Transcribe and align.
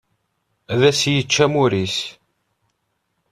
Ad 0.73 0.81
as-yečč 0.89 1.35
amur-is. 1.45 1.97